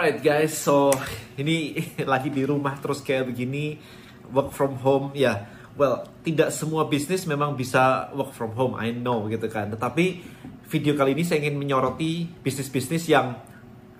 Alright 0.00 0.24
guys, 0.24 0.56
so 0.56 0.88
ini 1.36 1.76
lagi 2.08 2.32
di 2.32 2.40
rumah 2.48 2.72
terus 2.80 3.04
kayak 3.04 3.36
begini 3.36 3.76
work 4.32 4.48
from 4.48 4.80
home 4.80 5.12
ya. 5.12 5.44
Well, 5.76 6.08
tidak 6.24 6.56
semua 6.56 6.88
bisnis 6.88 7.28
memang 7.28 7.52
bisa 7.52 8.08
work 8.16 8.32
from 8.32 8.56
home, 8.56 8.80
I 8.80 8.96
know 8.96 9.28
gitu 9.28 9.44
kan. 9.52 9.68
Tetapi 9.68 10.24
video 10.72 10.96
kali 10.96 11.12
ini 11.12 11.20
saya 11.20 11.44
ingin 11.44 11.60
menyoroti 11.60 12.32
bisnis-bisnis 12.40 13.12
yang 13.12 13.44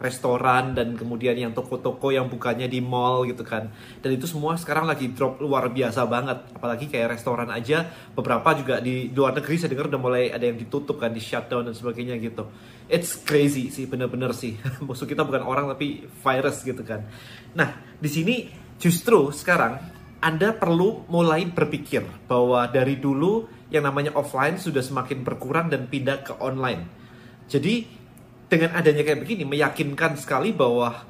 restoran 0.01 0.73
dan 0.73 0.97
kemudian 0.97 1.37
yang 1.37 1.53
toko-toko 1.53 2.09
yang 2.09 2.33
bukannya 2.33 2.65
di 2.67 2.81
mall 2.81 3.29
gitu 3.29 3.45
kan. 3.45 3.69
Dan 4.01 4.17
itu 4.17 4.25
semua 4.25 4.57
sekarang 4.57 4.89
lagi 4.89 5.13
drop 5.13 5.45
luar 5.45 5.69
biasa 5.69 6.09
banget. 6.09 6.57
Apalagi 6.57 6.89
kayak 6.89 7.21
restoran 7.21 7.53
aja 7.53 7.85
beberapa 8.17 8.57
juga 8.57 8.81
di 8.81 9.13
luar 9.13 9.37
negeri 9.37 9.61
saya 9.61 9.77
dengar 9.77 9.93
udah 9.93 10.01
mulai 10.01 10.33
ada 10.33 10.49
yang 10.49 10.57
ditutup 10.57 10.97
kan, 10.97 11.13
di 11.13 11.21
shutdown 11.21 11.69
dan 11.69 11.77
sebagainya 11.77 12.17
gitu. 12.17 12.49
It's 12.89 13.21
crazy 13.21 13.69
sih 13.69 13.85
bener-bener 13.85 14.33
sih. 14.33 14.57
Musuh 14.89 15.05
kita 15.05 15.21
bukan 15.21 15.45
orang 15.45 15.69
tapi 15.69 16.09
virus 16.09 16.65
gitu 16.65 16.81
kan. 16.81 17.05
Nah, 17.53 18.01
di 18.01 18.09
sini 18.09 18.49
justru 18.81 19.29
sekarang 19.37 20.01
anda 20.25 20.57
perlu 20.57 21.05
mulai 21.13 21.45
berpikir 21.45 22.25
bahwa 22.25 22.65
dari 22.73 22.97
dulu 22.97 23.49
yang 23.69 23.85
namanya 23.85 24.17
offline 24.17 24.57
sudah 24.57 24.81
semakin 24.81 25.21
berkurang 25.25 25.69
dan 25.69 25.93
pindah 25.93 26.25
ke 26.25 26.33
online. 26.41 26.89
Jadi 27.51 28.00
dengan 28.51 28.75
adanya 28.75 29.07
kayak 29.07 29.23
begini 29.23 29.47
meyakinkan 29.47 30.19
sekali 30.19 30.51
bahwa 30.51 31.07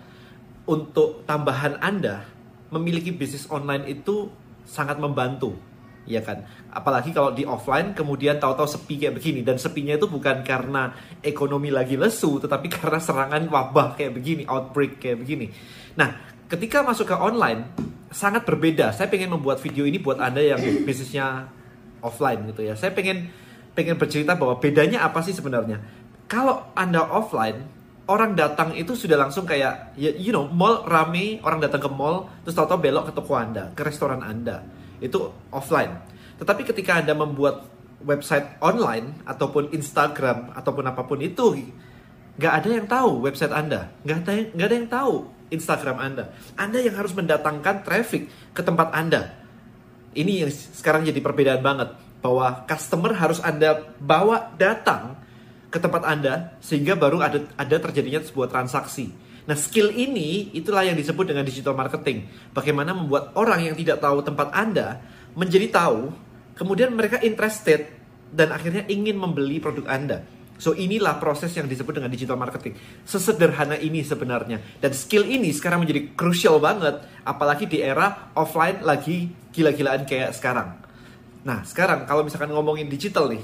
untuk 0.69 1.25
tambahan 1.25 1.81
Anda 1.81 2.29
memiliki 2.69 3.11
bisnis 3.11 3.49
online 3.49 3.89
itu 3.89 4.29
sangat 4.69 5.01
membantu 5.01 5.57
ya 6.05 6.21
kan? 6.21 6.45
Apalagi 6.69 7.17
kalau 7.17 7.33
di 7.33 7.49
offline 7.49 7.97
kemudian 7.97 8.37
tahu-tahu 8.37 8.69
sepi 8.69 9.01
kayak 9.01 9.17
begini. 9.17 9.41
Dan 9.41 9.57
sepinya 9.57 9.97
itu 9.97 10.05
bukan 10.07 10.45
karena 10.45 10.93
ekonomi 11.25 11.73
lagi 11.73 11.97
lesu 11.97 12.39
tetapi 12.39 12.69
karena 12.77 13.01
serangan 13.01 13.43
wabah 13.49 13.97
kayak 13.97 14.13
begini 14.15 14.45
outbreak 14.45 15.01
kayak 15.01 15.25
begini. 15.25 15.49
Nah 15.97 16.31
ketika 16.45 16.85
masuk 16.85 17.09
ke 17.09 17.17
online 17.17 17.73
sangat 18.13 18.45
berbeda. 18.45 18.93
Saya 18.93 19.09
pengen 19.09 19.33
membuat 19.33 19.63
video 19.63 19.87
ini 19.89 19.97
buat 19.97 20.21
anda 20.21 20.45
yang 20.45 20.61
bisnisnya 20.87 21.49
offline 22.05 22.53
gitu 22.53 22.69
ya. 22.69 22.77
Saya 22.77 22.93
pengen 22.93 23.33
pengen 23.71 23.97
bercerita 23.97 24.35
bahwa 24.35 24.59
bedanya 24.59 25.07
apa 25.07 25.23
sih 25.23 25.31
sebenarnya 25.31 25.79
kalau 26.31 26.71
Anda 26.79 27.03
offline, 27.11 27.67
orang 28.07 28.39
datang 28.39 28.71
itu 28.79 28.95
sudah 28.95 29.19
langsung 29.19 29.43
kayak 29.43 29.99
ya, 29.99 30.15
you 30.15 30.31
know, 30.31 30.47
mall 30.47 30.87
rame, 30.87 31.43
orang 31.43 31.59
datang 31.59 31.83
ke 31.83 31.91
mall 31.91 32.31
terus 32.47 32.55
tahu-tahu 32.55 32.87
belok 32.87 33.11
ke 33.11 33.13
toko 33.19 33.35
Anda, 33.35 33.75
ke 33.75 33.83
restoran 33.83 34.23
Anda. 34.23 34.63
Itu 35.03 35.35
offline. 35.51 35.99
Tetapi 36.39 36.63
ketika 36.63 37.03
Anda 37.03 37.19
membuat 37.19 37.67
website 38.07 38.63
online 38.63 39.27
ataupun 39.27 39.75
Instagram 39.75 40.55
ataupun 40.55 40.85
apa 40.87 41.03
pun 41.03 41.19
itu 41.19 41.67
nggak 42.39 42.55
ada 42.63 42.69
yang 42.71 42.87
tahu 42.87 43.27
website 43.27 43.51
Anda, 43.51 43.91
nggak 44.07 44.19
ada 44.23 44.33
nggak 44.55 44.69
ada 44.71 44.77
yang 44.79 44.91
tahu 44.91 45.15
Instagram 45.51 45.99
Anda. 45.99 46.25
Anda 46.55 46.79
yang 46.79 46.95
harus 46.95 47.11
mendatangkan 47.11 47.83
traffic 47.83 48.31
ke 48.55 48.63
tempat 48.63 48.95
Anda. 48.95 49.35
Ini 50.15 50.47
yang 50.47 50.51
sekarang 50.55 51.03
jadi 51.03 51.19
perbedaan 51.19 51.59
banget 51.59 51.91
bahwa 52.23 52.63
customer 52.71 53.19
harus 53.19 53.43
Anda 53.43 53.83
bawa 53.99 54.55
datang 54.55 55.19
ke 55.71 55.79
tempat 55.79 56.03
Anda 56.03 56.59
sehingga 56.59 56.99
baru 56.99 57.23
ada 57.23 57.47
ada 57.55 57.77
terjadinya 57.79 58.21
sebuah 58.21 58.51
transaksi. 58.51 59.31
Nah, 59.49 59.57
skill 59.57 59.91
ini 59.91 60.53
itulah 60.53 60.85
yang 60.85 60.99
disebut 60.99 61.27
dengan 61.31 61.47
digital 61.47 61.73
marketing. 61.73 62.29
Bagaimana 62.53 62.93
membuat 62.93 63.33
orang 63.35 63.73
yang 63.73 63.75
tidak 63.79 64.03
tahu 64.03 64.21
tempat 64.21 64.53
Anda 64.53 65.01
menjadi 65.33 65.71
tahu, 65.73 66.13
kemudian 66.59 66.93
mereka 66.93 67.23
interested 67.25 67.89
dan 68.31 68.53
akhirnya 68.55 68.87
ingin 68.87 69.17
membeli 69.17 69.59
produk 69.59 69.89
Anda. 69.91 70.23
So 70.61 70.77
inilah 70.77 71.17
proses 71.17 71.57
yang 71.57 71.65
disebut 71.65 71.97
dengan 71.97 72.13
digital 72.13 72.37
marketing. 72.37 72.77
Sesederhana 73.09 73.81
ini 73.81 74.05
sebenarnya. 74.05 74.61
Dan 74.77 74.93
skill 74.93 75.25
ini 75.25 75.57
sekarang 75.57 75.89
menjadi 75.89 76.13
crucial 76.13 76.61
banget. 76.61 77.01
Apalagi 77.25 77.65
di 77.65 77.81
era 77.81 78.29
offline 78.37 78.85
lagi 78.85 79.33
gila-gilaan 79.57 80.05
kayak 80.05 80.37
sekarang. 80.37 80.77
Nah 81.49 81.65
sekarang 81.65 82.05
kalau 82.05 82.29
misalkan 82.29 82.53
ngomongin 82.53 82.93
digital 82.93 83.33
nih 83.33 83.41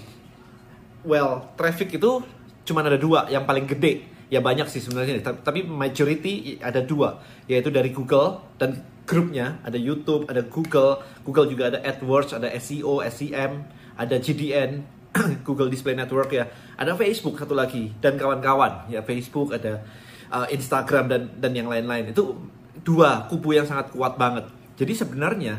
well 1.07 1.55
traffic 1.55 1.95
itu 1.95 2.21
cuma 2.67 2.83
ada 2.83 2.99
dua. 2.99 3.31
Yang 3.31 3.45
paling 3.47 3.67
gede 3.71 3.93
ya 4.27 4.43
banyak 4.43 4.67
sih 4.67 4.83
sebenarnya 4.83 5.23
tapi 5.23 5.63
majority 5.63 6.59
ada 6.59 6.83
dua 6.83 7.23
yaitu 7.47 7.71
dari 7.71 7.95
Google 7.95 8.43
dan 8.59 8.83
grupnya. 9.07 9.63
Ada 9.63 9.79
YouTube 9.79 10.27
ada 10.27 10.43
Google. 10.43 11.01
Google 11.23 11.47
juga 11.47 11.71
ada 11.71 11.79
AdWords 11.81 12.35
ada 12.35 12.51
SEO 12.59 13.01
SEM 13.07 13.53
ada 13.97 14.17
GDN 14.21 14.85
Google 15.47 15.71
Display 15.71 15.95
Network 15.95 16.35
ya. 16.35 16.51
Ada 16.77 16.99
Facebook 16.99 17.39
satu 17.39 17.55
lagi 17.55 17.95
dan 18.03 18.19
kawan-kawan 18.19 18.91
ya 18.91 19.01
Facebook 19.07 19.55
ada 19.55 19.87
uh, 20.29 20.51
Instagram 20.51 21.07
dan 21.09 21.23
dan 21.39 21.53
yang 21.55 21.71
lain-lain. 21.71 22.11
Itu 22.13 22.35
dua 22.83 23.31
kubu 23.31 23.57
yang 23.57 23.65
sangat 23.65 23.95
kuat 23.95 24.19
banget. 24.19 24.51
Jadi 24.77 24.93
sebenarnya 24.93 25.55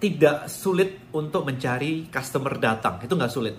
tidak 0.00 0.48
sulit 0.48 1.10
untuk 1.12 1.44
mencari 1.44 2.08
customer 2.08 2.56
datang. 2.56 3.02
Itu 3.04 3.18
nggak 3.18 3.32
sulit 3.32 3.56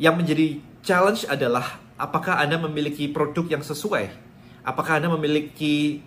yang 0.00 0.16
menjadi 0.16 0.56
challenge 0.80 1.28
adalah 1.28 1.76
apakah 2.00 2.40
Anda 2.40 2.56
memiliki 2.56 3.12
produk 3.12 3.44
yang 3.44 3.60
sesuai? 3.60 4.08
Apakah 4.64 4.96
Anda 4.96 5.12
memiliki 5.12 6.00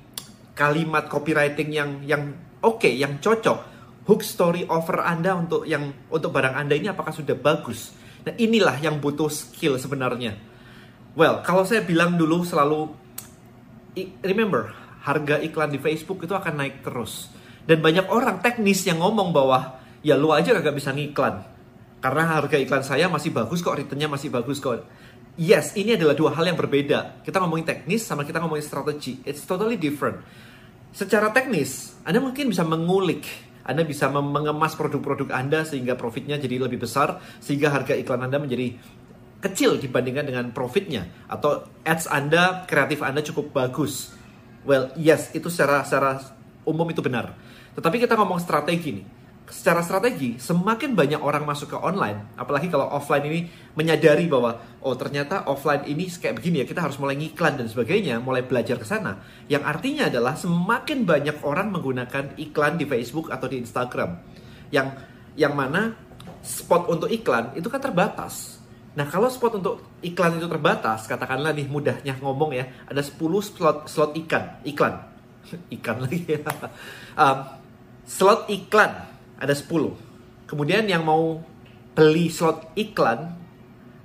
kalimat 0.58 1.06
copywriting 1.06 1.70
yang 1.70 2.02
yang 2.02 2.34
oke, 2.66 2.82
okay, 2.82 2.98
yang 2.98 3.22
cocok? 3.22 3.70
Hook 4.04 4.26
story 4.26 4.66
offer 4.66 5.00
Anda 5.06 5.38
untuk 5.38 5.70
yang 5.70 5.94
untuk 6.10 6.34
barang 6.34 6.58
Anda 6.58 6.74
ini 6.74 6.90
apakah 6.90 7.14
sudah 7.14 7.38
bagus? 7.38 7.94
Nah, 8.26 8.34
inilah 8.34 8.82
yang 8.82 8.98
butuh 8.98 9.30
skill 9.30 9.78
sebenarnya. 9.78 10.42
Well, 11.14 11.46
kalau 11.46 11.62
saya 11.62 11.86
bilang 11.86 12.18
dulu 12.18 12.42
selalu 12.42 12.90
remember, 14.26 14.74
harga 15.06 15.38
iklan 15.38 15.70
di 15.70 15.78
Facebook 15.78 16.26
itu 16.26 16.34
akan 16.34 16.58
naik 16.58 16.82
terus. 16.82 17.30
Dan 17.64 17.80
banyak 17.80 18.10
orang 18.10 18.42
teknis 18.42 18.84
yang 18.90 19.00
ngomong 19.00 19.30
bahwa 19.32 19.80
ya 20.02 20.18
lu 20.18 20.34
aja 20.34 20.52
gak 20.58 20.76
bisa 20.76 20.92
ngiklan 20.92 21.53
karena 22.04 22.28
harga 22.28 22.60
iklan 22.60 22.84
saya 22.84 23.08
masih 23.08 23.32
bagus 23.32 23.64
kok, 23.64 23.80
returnnya 23.80 24.12
masih 24.12 24.28
bagus 24.28 24.60
kok. 24.60 24.84
Yes, 25.40 25.72
ini 25.80 25.96
adalah 25.96 26.12
dua 26.12 26.36
hal 26.36 26.52
yang 26.52 26.60
berbeda. 26.60 27.24
Kita 27.24 27.40
ngomongin 27.40 27.64
teknis 27.64 28.04
sama 28.04 28.28
kita 28.28 28.44
ngomongin 28.44 28.68
strategi. 28.68 29.24
It's 29.24 29.48
totally 29.48 29.80
different. 29.80 30.20
Secara 30.92 31.32
teknis, 31.32 31.96
Anda 32.04 32.20
mungkin 32.20 32.52
bisa 32.52 32.68
mengulik 32.68 33.24
anda 33.64 33.88
bisa 33.88 34.12
mengemas 34.12 34.76
produk-produk 34.76 35.32
Anda 35.32 35.64
sehingga 35.64 35.96
profitnya 35.96 36.36
jadi 36.36 36.60
lebih 36.60 36.84
besar, 36.84 37.24
sehingga 37.40 37.72
harga 37.72 37.96
iklan 37.96 38.28
Anda 38.28 38.36
menjadi 38.36 38.76
kecil 39.40 39.80
dibandingkan 39.80 40.28
dengan 40.28 40.46
profitnya. 40.52 41.08
Atau 41.32 41.72
ads 41.88 42.12
Anda, 42.12 42.68
kreatif 42.68 43.00
Anda 43.00 43.24
cukup 43.24 43.56
bagus. 43.56 44.12
Well, 44.68 44.92
yes, 45.00 45.32
itu 45.32 45.48
secara, 45.48 45.88
secara 45.88 46.20
umum 46.68 46.92
itu 46.92 47.00
benar. 47.00 47.40
Tetapi 47.72 48.04
kita 48.04 48.20
ngomong 48.20 48.44
strategi 48.44 49.00
nih 49.00 49.23
secara 49.44 49.84
strategi 49.84 50.40
semakin 50.40 50.96
banyak 50.96 51.20
orang 51.20 51.44
masuk 51.44 51.76
ke 51.76 51.78
online 51.78 52.36
apalagi 52.40 52.72
kalau 52.72 52.88
offline 52.88 53.28
ini 53.28 53.40
menyadari 53.76 54.26
bahwa 54.32 54.56
oh 54.86 54.96
ternyata 54.96 55.44
offline 55.52 55.84
ini 55.84 56.08
kayak 56.08 56.40
begini 56.40 56.64
ya 56.64 56.66
kita 56.68 56.80
harus 56.80 56.96
mulai 56.96 57.20
ngiklan 57.20 57.60
dan 57.60 57.68
sebagainya 57.68 58.24
mulai 58.24 58.46
belajar 58.46 58.80
ke 58.80 58.86
sana. 58.88 59.20
Yang 59.52 59.64
artinya 59.66 60.04
adalah 60.08 60.34
semakin 60.38 61.04
banyak 61.04 61.38
orang 61.44 61.74
menggunakan 61.74 62.40
iklan 62.40 62.80
di 62.80 62.86
Facebook 62.88 63.34
atau 63.34 63.48
di 63.50 63.60
Instagram 63.60 64.16
yang 64.72 64.96
yang 65.34 65.54
mana 65.58 65.92
spot 66.44 66.88
untuk 66.88 67.10
iklan 67.10 67.56
itu 67.58 67.68
kan 67.68 67.82
terbatas. 67.82 68.64
Nah 68.94 69.10
kalau 69.10 69.28
spot 69.28 69.58
untuk 69.58 70.00
iklan 70.06 70.38
itu 70.38 70.46
terbatas 70.46 71.10
katakanlah 71.10 71.52
nih 71.52 71.66
mudahnya 71.66 72.14
ngomong 72.22 72.54
ya 72.54 72.70
ada 72.86 73.02
10 73.02 73.18
slot 73.42 73.78
slot 73.90 74.12
ikan 74.26 74.64
iklan. 74.64 75.12
Ikan 75.76 75.98
lagi 76.00 76.24
ya. 76.24 76.40
Um, 77.14 77.46
slot 78.10 78.50
iklan 78.50 79.13
ada 79.44 79.52
10. 79.52 79.68
Kemudian 80.48 80.88
yang 80.88 81.04
mau 81.04 81.44
beli 81.94 82.32
slot 82.32 82.72
iklan 82.80 83.36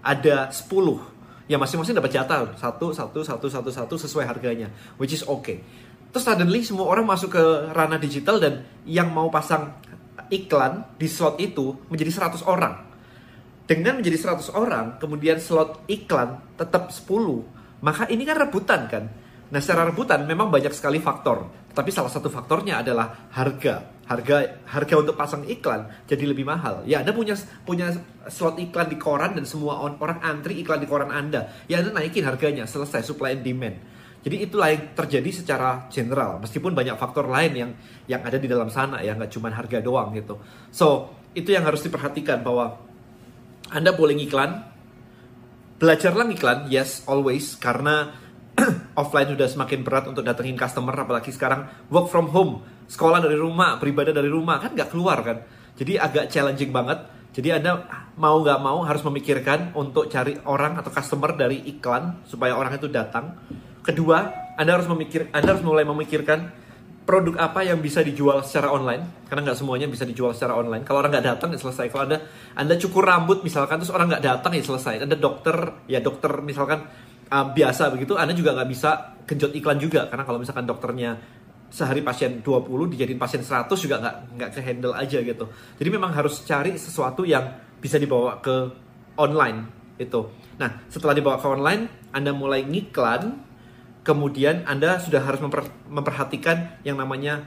ada 0.02 0.50
10. 0.50 1.48
Ya 1.48 1.56
masing-masing 1.56 1.96
dapat 1.96 2.12
jatah 2.12 2.52
satu 2.60 2.92
satu 2.92 3.24
satu 3.24 3.46
satu 3.48 3.70
satu 3.72 3.94
sesuai 3.96 4.28
harganya, 4.28 4.68
which 5.00 5.16
is 5.16 5.24
okay. 5.24 5.64
Terus 6.12 6.24
suddenly 6.24 6.60
semua 6.60 6.88
orang 6.88 7.08
masuk 7.08 7.36
ke 7.36 7.44
ranah 7.72 7.96
digital 8.00 8.36
dan 8.40 8.64
yang 8.84 9.08
mau 9.12 9.32
pasang 9.32 9.76
iklan 10.28 10.84
di 11.00 11.08
slot 11.08 11.40
itu 11.40 11.72
menjadi 11.88 12.28
100 12.28 12.44
orang. 12.44 12.84
Dengan 13.68 14.00
menjadi 14.00 14.16
100 14.16 14.48
orang, 14.56 14.96
kemudian 14.96 15.36
slot 15.36 15.84
iklan 15.88 16.40
tetap 16.56 16.88
10, 16.88 17.84
maka 17.84 18.08
ini 18.08 18.24
kan 18.24 18.36
rebutan 18.40 18.88
kan. 18.88 19.04
Nah 19.48 19.60
secara 19.60 19.88
rebutan 19.88 20.24
memang 20.24 20.48
banyak 20.48 20.72
sekali 20.72 21.00
faktor, 21.00 21.48
tapi 21.78 21.94
salah 21.94 22.10
satu 22.10 22.26
faktornya 22.26 22.82
adalah 22.82 23.30
harga 23.30 24.02
harga 24.10 24.66
harga 24.66 24.94
untuk 24.98 25.14
pasang 25.14 25.46
iklan 25.46 25.86
jadi 26.10 26.26
lebih 26.26 26.42
mahal. 26.42 26.82
Ya 26.90 27.06
Anda 27.06 27.14
punya 27.14 27.38
punya 27.62 27.94
slot 28.26 28.58
iklan 28.58 28.90
di 28.90 28.98
koran 28.98 29.38
dan 29.38 29.46
semua 29.46 29.78
orang 29.78 30.18
antri 30.26 30.58
iklan 30.58 30.82
di 30.82 30.90
koran 30.90 31.14
Anda. 31.14 31.54
Ya 31.70 31.78
Anda 31.78 31.94
naikin 31.94 32.26
harganya, 32.26 32.66
selesai 32.66 33.06
supply 33.06 33.38
and 33.38 33.46
demand. 33.46 33.78
Jadi 34.26 34.50
itulah 34.50 34.74
yang 34.74 34.90
terjadi 34.98 35.30
secara 35.30 35.86
general. 35.94 36.42
Meskipun 36.42 36.74
banyak 36.74 36.98
faktor 36.98 37.30
lain 37.30 37.52
yang 37.54 37.70
yang 38.10 38.26
ada 38.26 38.40
di 38.42 38.50
dalam 38.50 38.66
sana 38.72 38.98
ya, 38.98 39.14
nggak 39.14 39.30
cuma 39.30 39.52
harga 39.54 39.78
doang 39.78 40.10
gitu. 40.18 40.40
So 40.74 41.14
itu 41.38 41.54
yang 41.54 41.62
harus 41.62 41.86
diperhatikan 41.86 42.42
bahwa 42.42 42.80
Anda 43.70 43.94
boleh 43.94 44.18
iklan, 44.18 44.66
belajarlah 45.78 46.26
iklan, 46.34 46.66
yes 46.72 47.06
always 47.06 47.54
karena 47.60 48.10
offline 48.98 49.30
sudah 49.30 49.46
semakin 49.46 49.86
berat 49.86 50.10
untuk 50.10 50.26
datengin 50.26 50.58
customer, 50.58 50.90
apalagi 50.90 51.30
sekarang 51.30 51.70
work 51.88 52.10
from 52.10 52.34
home, 52.34 52.66
sekolah 52.90 53.22
dari 53.22 53.38
rumah, 53.38 53.78
beribadah 53.78 54.10
dari 54.10 54.26
rumah, 54.26 54.58
kan 54.58 54.74
nggak 54.74 54.90
keluar 54.90 55.22
kan. 55.22 55.38
Jadi 55.78 55.94
agak 55.94 56.26
challenging 56.26 56.74
banget. 56.74 56.98
Jadi 57.30 57.54
Anda 57.54 57.86
mau 58.18 58.42
nggak 58.42 58.58
mau 58.58 58.82
harus 58.82 59.06
memikirkan 59.06 59.78
untuk 59.78 60.10
cari 60.10 60.34
orang 60.42 60.82
atau 60.82 60.90
customer 60.90 61.38
dari 61.38 61.62
iklan 61.70 62.26
supaya 62.26 62.58
orang 62.58 62.74
itu 62.74 62.90
datang. 62.90 63.38
Kedua, 63.86 64.26
Anda 64.58 64.74
harus 64.74 64.90
memikir, 64.90 65.30
Anda 65.30 65.54
harus 65.54 65.62
mulai 65.62 65.86
memikirkan 65.86 66.50
produk 67.08 67.40
apa 67.40 67.64
yang 67.64 67.80
bisa 67.80 68.04
dijual 68.04 68.44
secara 68.44 68.68
online 68.68 69.24
karena 69.32 69.48
nggak 69.48 69.56
semuanya 69.56 69.88
bisa 69.88 70.04
dijual 70.04 70.36
secara 70.36 70.60
online 70.60 70.84
kalau 70.84 71.00
orang 71.00 71.16
nggak 71.16 71.24
datang 71.24 71.56
ya 71.56 71.58
selesai 71.64 71.88
kalau 71.88 72.04
anda 72.04 72.20
anda 72.52 72.76
cukur 72.76 73.00
rambut 73.00 73.40
misalkan 73.40 73.80
terus 73.80 73.88
orang 73.96 74.12
nggak 74.12 74.20
datang 74.20 74.52
ya 74.52 74.60
selesai 74.60 75.08
anda 75.08 75.16
dokter 75.16 75.56
ya 75.88 76.04
dokter 76.04 76.44
misalkan 76.44 76.84
uh, 77.30 77.46
biasa 77.52 77.92
begitu 77.92 78.16
anda 78.16 78.34
juga 78.34 78.56
nggak 78.56 78.68
bisa 78.68 78.90
genjot 79.28 79.52
iklan 79.54 79.78
juga. 79.78 80.08
Karena 80.08 80.24
kalau 80.24 80.40
misalkan 80.40 80.64
dokternya 80.64 81.16
sehari 81.68 82.00
pasien 82.00 82.40
20 82.40 82.64
dijadiin 82.96 83.20
pasien 83.20 83.44
100 83.44 83.68
juga 83.76 84.00
nggak 84.00 84.16
nggak 84.40 84.50
ke 84.56 84.60
handle 84.64 84.94
aja 84.96 85.20
gitu. 85.20 85.44
Jadi 85.76 85.88
memang 85.92 86.10
harus 86.16 86.40
cari 86.48 86.74
sesuatu 86.80 87.28
yang 87.28 87.44
bisa 87.78 88.00
dibawa 88.00 88.40
ke 88.40 88.56
online 89.20 89.92
itu. 90.00 90.32
Nah 90.56 90.88
setelah 90.88 91.12
dibawa 91.12 91.36
ke 91.36 91.46
online 91.46 92.08
anda 92.10 92.32
mulai 92.32 92.64
ngiklan 92.64 93.48
kemudian 94.08 94.64
Anda 94.64 94.96
sudah 94.96 95.20
harus 95.20 95.36
memper, 95.44 95.68
memperhatikan 95.84 96.80
yang 96.80 96.96
namanya 96.96 97.44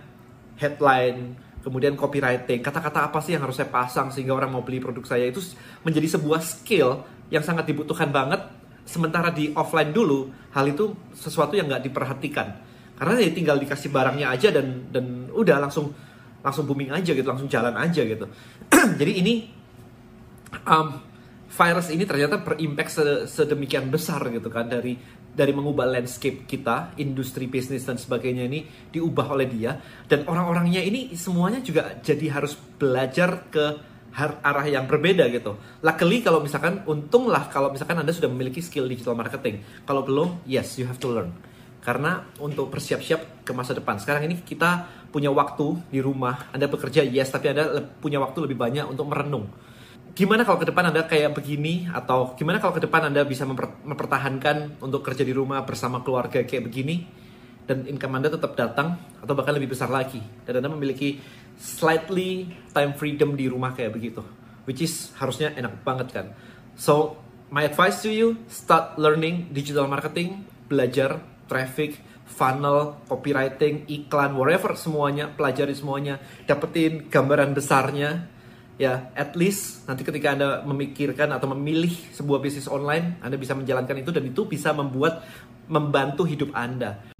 headline, 0.62 1.34
kemudian 1.66 1.98
copywriting, 1.98 2.62
kata-kata 2.62 3.10
apa 3.10 3.18
sih 3.25 3.34
yang 3.34 3.42
harus 3.42 3.57
saya 3.57 3.74
pasang 3.74 4.13
sehingga 4.13 4.38
orang 4.38 4.54
mau 4.54 4.62
beli 4.62 4.77
produk 4.77 5.01
saya? 5.01 5.25
Itu 5.25 5.42
menjadi 5.81 6.22
sebuah 6.22 6.38
skill 6.45 7.01
yang 7.34 7.42
sangat 7.42 7.66
dibutuhkan 7.66 8.13
banget. 8.13 8.45
Sementara 8.83 9.30
di 9.31 9.54
offline 9.54 9.94
dulu 9.94 10.31
hal 10.51 10.66
itu 10.68 11.13
sesuatu 11.16 11.56
yang 11.56 11.69
nggak 11.72 11.86
diperhatikan 11.88 12.48
karena 13.01 13.18
ya 13.18 13.33
tinggal 13.33 13.57
dikasih 13.57 13.89
barangnya 13.89 14.30
aja 14.30 14.54
dan 14.54 14.94
dan 14.94 15.25
udah 15.33 15.57
langsung 15.57 15.89
langsung 16.42 16.69
booming 16.69 16.94
aja 16.94 17.13
gitu, 17.18 17.25
langsung 17.25 17.50
jalan 17.50 17.74
aja 17.74 18.01
gitu. 18.06 18.25
Jadi 19.00 19.12
ini 19.18 19.33
um, 20.69 21.01
virus 21.50 21.89
ini 21.89 22.06
ternyata 22.06 22.42
berimpact 22.42 22.92
sedemikian 23.25 23.89
besar 23.89 24.22
gitu 24.30 24.54
kan 24.54 24.69
dari 24.69 24.98
dari 25.31 25.56
mengubah 25.56 25.88
landscape 25.88 26.44
kita, 26.44 26.94
industri 27.00 27.48
bisnis 27.48 27.88
dan 27.88 27.95
sebagainya 27.95 28.45
ini 28.51 28.68
diubah 28.92 29.31
oleh 29.31 29.48
dia 29.48 29.80
dan 30.06 30.27
orang-orangnya 30.27 30.84
ini 30.84 31.16
semuanya 31.16 31.63
juga 31.63 31.98
jadi 32.04 32.38
harus 32.38 32.54
belajar 32.54 33.48
ke 33.48 33.66
arah 34.18 34.66
yang 34.68 34.86
berbeda 34.86 35.28
gitu. 35.31 35.56
Luckily 35.81 36.19
kalau 36.19 36.44
misalkan 36.44 36.84
untunglah 36.84 37.48
kalau 37.48 37.72
misalkan 37.72 37.96
Anda 38.00 38.12
sudah 38.12 38.28
memiliki 38.28 38.60
skill 38.60 38.88
digital 38.88 39.16
marketing. 39.16 39.63
Kalau 39.88 40.04
belum, 40.04 40.44
yes 40.46 40.75
you 40.78 40.86
have 40.88 41.00
to 41.00 41.10
learn. 41.10 41.31
Karena 41.81 42.22
untuk 42.38 42.69
bersiap-siap 42.69 43.48
ke 43.48 43.52
masa 43.56 43.74
depan. 43.74 43.98
Sekarang 43.98 44.28
ini 44.28 44.44
kita 44.44 44.86
punya 45.10 45.34
waktu 45.34 45.80
di 45.90 46.00
rumah. 46.04 46.52
Anda 46.54 46.69
bekerja 46.69 47.02
yes, 47.02 47.34
tapi 47.34 47.52
Anda 47.52 47.81
punya 48.00 48.22
waktu 48.22 48.46
lebih 48.46 48.58
banyak 48.60 48.86
untuk 48.86 49.10
merenung 49.10 49.50
gimana 50.12 50.44
kalau 50.44 50.60
ke 50.60 50.68
depan 50.68 50.92
Anda 50.92 51.08
kayak 51.08 51.40
begini 51.40 51.88
atau 51.88 52.36
gimana 52.36 52.60
kalau 52.60 52.75
ke 52.75 52.84
depan 52.84 53.08
Anda 53.08 53.24
bisa 53.24 53.48
memper, 53.48 53.80
mempertahankan 53.88 54.84
untuk 54.84 55.08
kerja 55.08 55.24
di 55.24 55.31
rumah 55.31 55.63
bersama 55.63 56.04
keluarga 56.04 56.44
kayak 56.44 56.68
begini 56.68 57.08
dan 57.69 57.86
income 57.86 58.18
Anda 58.18 58.30
tetap 58.34 58.58
datang 58.58 58.98
atau 59.22 59.34
bahkan 59.34 59.56
lebih 59.56 59.74
besar 59.74 59.88
lagi. 59.88 60.19
Dan 60.48 60.63
Anda 60.63 60.69
memiliki 60.74 61.22
slightly 61.56 62.52
time 62.74 62.98
freedom 62.98 63.38
di 63.38 63.46
rumah 63.46 63.74
kayak 63.75 63.94
begitu 63.94 64.42
which 64.66 64.81
is 64.81 65.13
harusnya 65.18 65.54
enak 65.58 65.81
banget 65.81 66.08
kan. 66.13 66.28
So 66.78 67.18
my 67.52 67.66
advice 67.66 68.02
to 68.06 68.12
you 68.12 68.42
start 68.48 68.98
learning 69.02 69.52
digital 69.54 69.90
marketing 69.90 70.46
belajar 70.69 71.19
traffic 71.52 72.00
funnel, 72.31 73.04
copywriting, 73.12 73.84
iklan, 73.92 74.40
whatever 74.40 74.72
semuanya, 74.80 75.28
pelajari 75.28 75.75
semuanya, 75.75 76.16
dapetin 76.48 77.12
gambaran 77.12 77.52
besarnya, 77.52 78.24
ya 78.80 79.12
at 79.19 79.36
least 79.36 79.84
nanti 79.84 80.08
ketika 80.08 80.31
anda 80.31 80.50
memikirkan 80.63 81.28
atau 81.36 81.52
memilih 81.52 81.92
sebuah 82.16 82.40
bisnis 82.40 82.72
online 82.72 83.19
anda 83.19 83.36
bisa 83.36 83.52
menjalankan 83.52 84.00
itu 84.00 84.16
dan 84.16 84.24
itu 84.25 84.48
bisa 84.48 84.72
membuat 84.72 85.28
membantu 85.68 86.24
hidup 86.24 86.56
anda 86.56 87.11